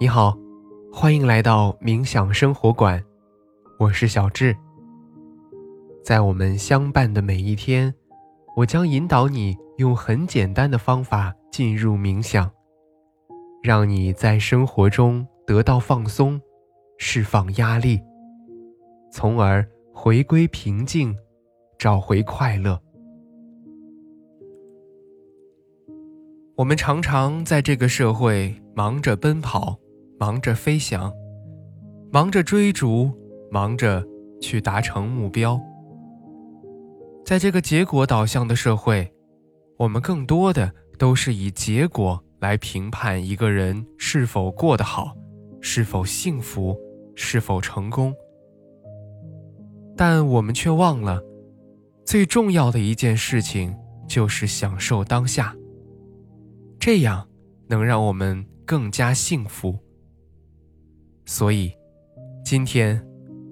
[0.00, 0.38] 你好，
[0.92, 3.04] 欢迎来到冥想生活馆，
[3.80, 4.56] 我是小智。
[6.04, 7.92] 在我们相伴的每一天，
[8.54, 12.48] 我将引导你用很简单的方法进入冥想，
[13.60, 16.40] 让你在生活中得到放松，
[16.96, 18.00] 释放压力，
[19.10, 21.12] 从而回归平静，
[21.76, 22.80] 找回快乐。
[26.54, 29.76] 我们常常在这个社会忙着奔跑。
[30.18, 31.12] 忙着飞翔，
[32.10, 33.12] 忙着追逐，
[33.50, 34.04] 忙着
[34.40, 35.60] 去达成目标。
[37.24, 39.12] 在这个结果导向的社会，
[39.76, 45.14] 我们更多的都是以结果来评判一个人是否过得好，
[45.60, 46.76] 是否幸福，
[47.14, 48.12] 是否成功。
[49.96, 51.22] 但我们却忘了，
[52.04, 53.76] 最重要的一件事情
[54.08, 55.54] 就是享受当下。
[56.80, 57.28] 这样
[57.68, 59.78] 能让我们更加幸福。
[61.28, 61.70] 所以，
[62.42, 62.98] 今天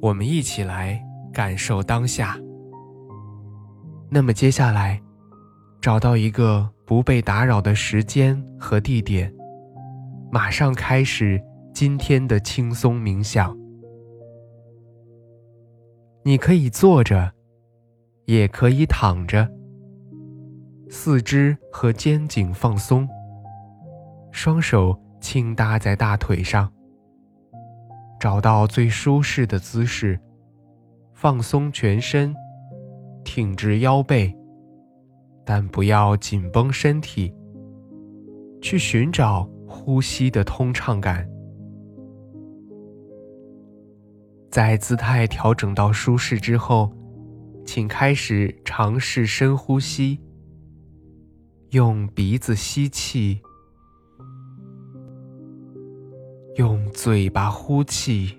[0.00, 2.38] 我们一起来感受当下。
[4.08, 5.02] 那么接下来，
[5.80, 9.34] 找到一个不被打扰的时间和地点，
[10.30, 11.42] 马上开始
[11.74, 13.52] 今天的轻松冥想。
[16.22, 17.32] 你可以坐着，
[18.26, 19.50] 也可以躺着，
[20.88, 23.08] 四肢和肩颈放松，
[24.30, 26.70] 双手轻搭在大腿上。
[28.24, 30.18] 找到最舒适的姿势，
[31.12, 32.34] 放松全身，
[33.22, 34.34] 挺直腰背，
[35.44, 37.34] 但不要紧绷身体。
[38.62, 41.28] 去寻找呼吸的通畅感。
[44.50, 46.90] 在姿态调整到舒适之后，
[47.66, 50.18] 请开始尝试深呼吸，
[51.72, 53.42] 用鼻子吸气。
[56.56, 58.38] 用嘴巴呼气，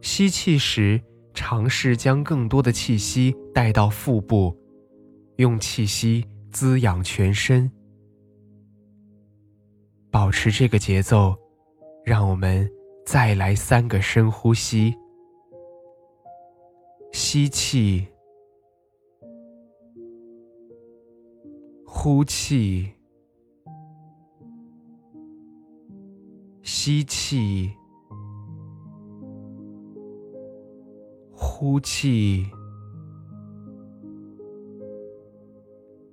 [0.00, 1.00] 吸气时
[1.32, 4.56] 尝试将更多的气息带到腹部，
[5.36, 7.70] 用气息滋养全身。
[10.10, 11.36] 保持这个节奏，
[12.04, 12.68] 让我们
[13.06, 14.92] 再来三个深呼吸：
[17.12, 18.08] 吸气，
[21.86, 22.92] 呼气。
[26.84, 27.70] 吸气，
[31.30, 32.44] 呼气，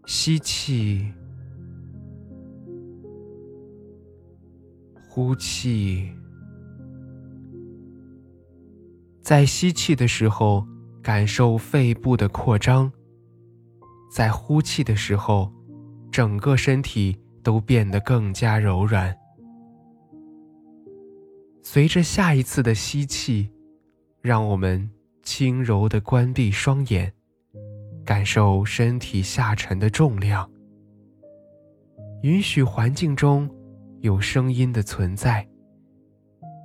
[0.06, 1.12] 吸气，
[5.10, 6.08] 呼气。
[9.24, 10.64] 在吸气的时候，
[11.02, 12.88] 感受肺部的扩张；
[14.12, 15.52] 在呼气的时候，
[16.12, 19.18] 整个身体都变得更加柔软。
[21.62, 23.50] 随着下一次的吸气，
[24.22, 24.90] 让我们
[25.22, 27.14] 轻柔地关闭双眼，
[28.06, 30.50] 感受身体下沉的重量。
[32.24, 33.50] 允许环境中
[34.02, 35.48] 有声音的存在，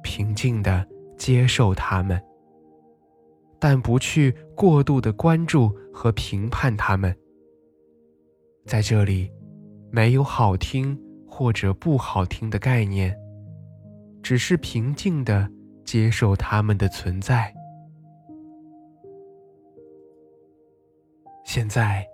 [0.02, 0.86] 平静地
[1.18, 2.20] 接受它们，
[3.58, 7.14] 但不去过度的关注和评判它们。
[8.64, 9.30] 在这里，
[9.90, 13.14] 没有好听或者不好听的概念。
[14.24, 15.46] 只是平静的
[15.84, 17.54] 接受他们的存在。
[21.44, 22.08] 现在，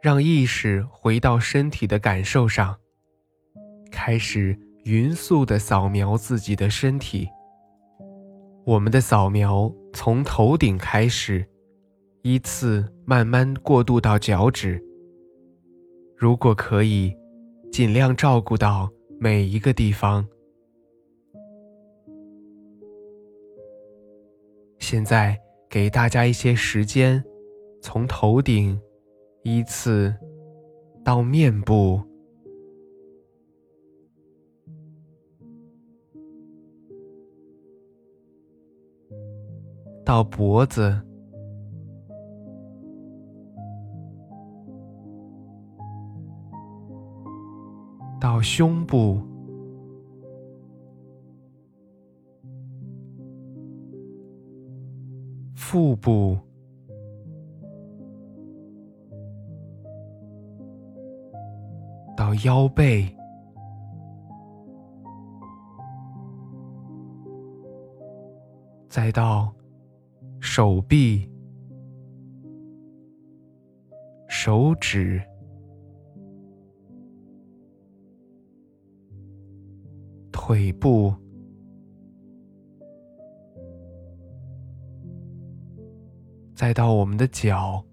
[0.00, 2.74] 让意识回到身体的感受上，
[3.92, 7.28] 开始匀速的扫描自己的身体。
[8.64, 11.46] 我们的扫描从头顶开始，
[12.22, 14.82] 依次慢慢过渡到脚趾。
[16.16, 17.14] 如果可以，
[17.70, 20.26] 尽量照顾到每一个地方。
[24.88, 25.36] 现在
[25.68, 27.20] 给大家一些时间，
[27.82, 28.80] 从头顶
[29.42, 30.14] 依次
[31.04, 32.00] 到面部，
[40.04, 40.96] 到脖子，
[48.20, 49.20] 到胸部。
[55.68, 56.38] 腹部。
[62.16, 63.12] 到腰背，
[68.88, 69.52] 再到
[70.38, 71.28] 手臂、
[74.28, 75.20] 手指、
[80.30, 81.12] 腿部，
[86.56, 87.84] 再到我们的脚，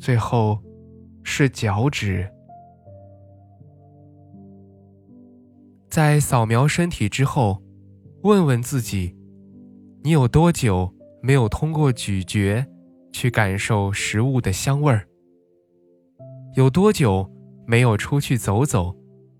[0.00, 0.58] 最后
[1.22, 2.28] 是脚趾。
[5.88, 7.62] 在扫描身体之后，
[8.24, 9.16] 问问自己：
[10.02, 10.92] 你有多久
[11.22, 12.66] 没有通过咀嚼
[13.12, 15.06] 去感受食物的香味儿？
[16.56, 17.30] 有多久
[17.64, 18.92] 没有出去走走，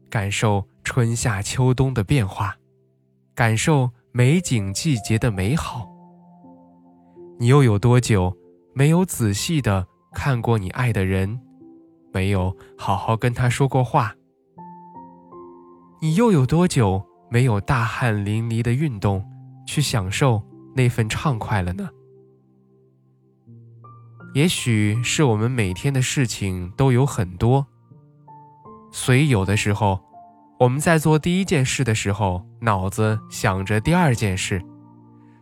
[0.09, 2.57] 感受春夏秋冬的变化，
[3.35, 5.98] 感受美景季节的美好？
[7.41, 8.37] 你又有多久
[8.75, 11.41] 没有仔细的看过你爱的人，
[12.13, 14.13] 没有好好跟他说过话？
[16.01, 17.01] 你又有多久
[17.31, 19.25] 没有大汗淋漓的运动，
[19.65, 20.43] 去享受
[20.75, 21.89] 那份畅快了呢？
[24.35, 27.65] 也许是我们每天的事情都有很多，
[28.91, 30.01] 所以有的时候
[30.59, 34.59] 我们在做第一件事的时候，脑子想着第二件事；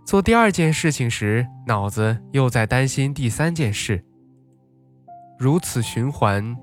[0.06, 4.04] 做第二件事情时，脑子又在担心第三件事。
[5.36, 6.56] 如此循环，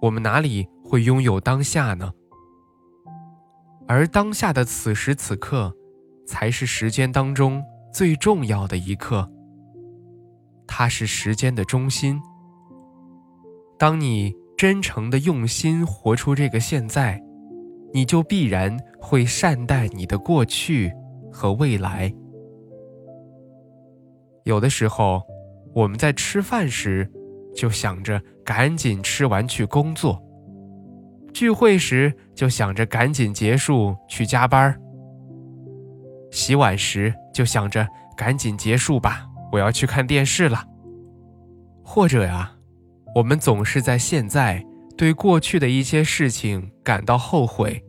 [0.00, 2.12] 我们哪里会拥有当下呢？
[3.88, 5.74] 而当下的此时此刻，
[6.28, 7.60] 才是时间当中
[7.92, 9.28] 最重要的一刻。
[10.64, 12.22] 它是时间的中心。
[13.76, 17.20] 当你真诚的用心活出这个现在，
[17.92, 20.92] 你就必然会善待你的过去
[21.32, 22.14] 和未来。
[24.46, 25.20] 有的时候，
[25.74, 27.10] 我们在吃饭时，
[27.52, 30.22] 就想着赶紧吃完去工作。
[31.34, 34.74] 聚会时就想着赶紧结束去加班
[36.30, 40.64] 洗碗时就想着赶紧结束吧，我要去看电视了。
[41.84, 42.52] 或者呀，
[43.16, 44.64] 我们总是在现在
[44.96, 47.84] 对过去的一些事情感到后悔，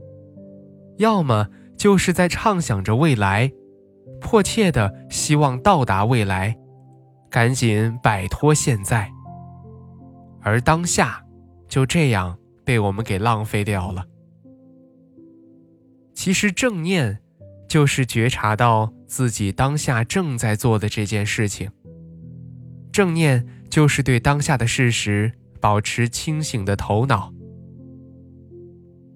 [0.97, 3.51] 要么就是在畅想着未来，
[4.19, 6.57] 迫切的希望到达未来，
[7.29, 9.11] 赶紧摆脱现在，
[10.41, 11.23] 而当下
[11.67, 12.37] 就这样。
[12.67, 14.05] 被我们给浪费掉了。
[16.13, 17.19] 其实正念
[17.69, 21.71] 就是觉察到自己当下正在做的这件事情。
[22.91, 25.31] 正念就是对当下的事实
[25.61, 27.31] 保持清醒的头脑。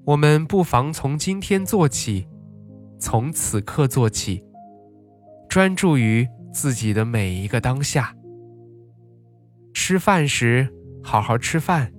[0.06, 2.26] 我们不妨从今天做起，
[2.98, 4.42] 从此刻做起，
[5.52, 8.16] 专注于自己的每一个当下。
[9.74, 11.92] 吃饭时，好好吃饭。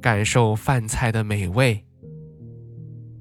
[0.00, 1.84] 感受饭菜的美味。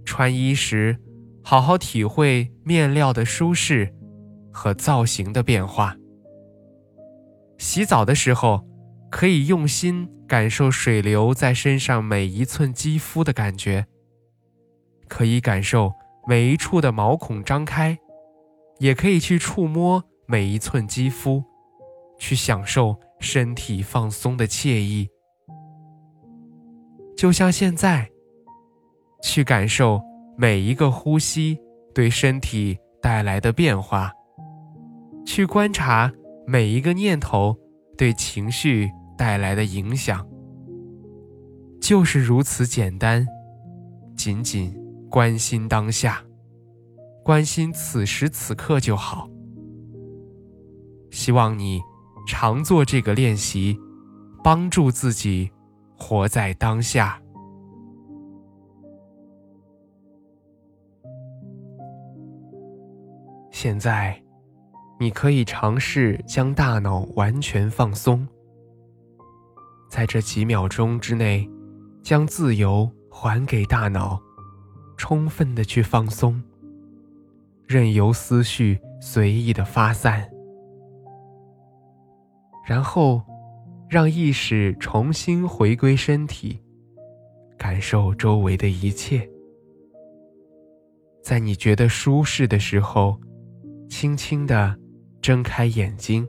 [0.06, 0.98] 穿衣时，
[1.44, 3.94] 好好体会面料的舒适
[4.50, 5.98] 和造型的变化。
[7.58, 8.66] 洗澡的时候，
[9.12, 13.88] 可以用心感受水流在身上每一寸肌肤的感觉，
[15.10, 15.92] 可以感受
[16.26, 17.98] 每一处的毛孔张开，
[18.80, 21.44] 也可以去触摸每一寸肌肤，
[22.18, 25.10] 去享受身体放松的惬意。
[27.16, 28.10] 就像现在，
[29.22, 30.02] 去感受
[30.38, 31.58] 每一个呼吸
[31.94, 34.12] 对身体带来的变化，
[35.26, 36.12] 去观察
[36.46, 37.56] 每一个念头
[37.98, 40.28] 对情绪带来的影响，
[41.80, 43.26] 就是如此简单。
[44.16, 44.74] 仅仅
[45.10, 46.24] 关心当下，
[47.24, 49.30] 关心此时此刻就好。
[51.10, 51.82] 希望你
[52.28, 53.80] 常做这个练习，
[54.44, 55.52] 帮助自己。
[55.96, 57.18] 活在当下。
[63.52, 64.22] 现在，
[65.00, 68.28] 你可以尝试将大脑完全放松，
[69.90, 71.50] 在这几秒钟之内，
[72.02, 74.22] 将自由还给大脑，
[74.98, 76.44] 充分的去放松，
[77.74, 80.30] 任由思绪随意的发散，
[82.68, 83.22] 然后。
[83.90, 86.60] 让意识重新回归身体，
[87.60, 89.30] 感受周围的一切。
[91.22, 93.20] 在你觉得舒适的时候，
[93.88, 94.76] 轻轻的
[95.22, 96.28] 睁开眼睛。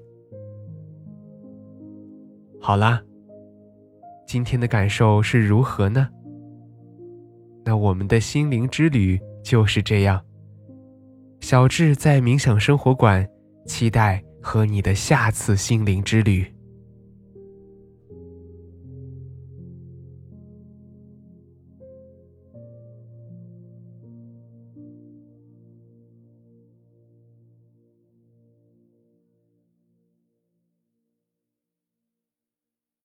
[2.60, 3.02] 好啦，
[4.26, 6.06] 今天的感受是如何呢？
[7.64, 10.22] 那我们的心灵之旅就是这样。
[11.44, 13.28] 小智在冥想生活馆，
[13.66, 16.53] 期待和你的下次心灵之旅。